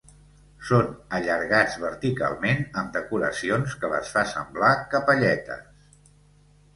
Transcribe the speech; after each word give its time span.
Són 0.67 0.87
allargats 1.17 1.75
verticalment 1.83 2.65
amb 2.81 2.89
decoracions 2.95 3.75
que 3.83 3.91
les 3.91 4.09
fa 4.15 4.23
semblar 4.31 4.71
capelletes. 4.95 5.93